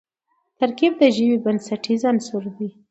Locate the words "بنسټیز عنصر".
1.45-2.43